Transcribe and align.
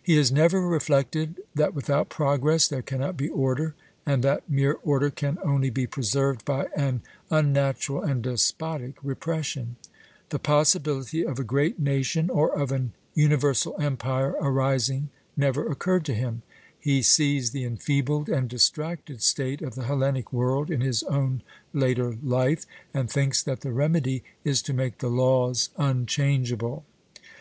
He 0.00 0.14
has 0.14 0.30
never 0.30 0.60
reflected 0.60 1.40
that 1.56 1.74
without 1.74 2.08
progress 2.08 2.68
there 2.68 2.82
cannot 2.82 3.16
be 3.16 3.28
order, 3.28 3.74
and 4.06 4.22
that 4.22 4.48
mere 4.48 4.74
order 4.84 5.10
can 5.10 5.40
only 5.42 5.70
be 5.70 5.88
preserved 5.88 6.44
by 6.44 6.68
an 6.76 7.02
unnatural 7.32 8.00
and 8.00 8.22
despotic 8.22 8.94
repression. 9.02 9.74
The 10.28 10.38
possibility 10.38 11.26
of 11.26 11.40
a 11.40 11.42
great 11.42 11.80
nation 11.80 12.30
or 12.30 12.54
of 12.56 12.70
an 12.70 12.92
universal 13.14 13.74
empire 13.80 14.36
arising 14.40 15.08
never 15.36 15.66
occurred 15.66 16.04
to 16.04 16.14
him. 16.14 16.42
He 16.78 17.02
sees 17.02 17.50
the 17.50 17.64
enfeebled 17.64 18.28
and 18.28 18.48
distracted 18.48 19.20
state 19.20 19.62
of 19.62 19.74
the 19.74 19.82
Hellenic 19.86 20.32
world 20.32 20.70
in 20.70 20.80
his 20.80 21.02
own 21.02 21.42
later 21.72 22.16
life, 22.22 22.66
and 22.94 23.10
thinks 23.10 23.42
that 23.42 23.62
the 23.62 23.72
remedy 23.72 24.22
is 24.44 24.62
to 24.62 24.72
make 24.72 24.98
the 24.98 25.10
laws 25.10 25.70
unchangeable. 25.76 26.84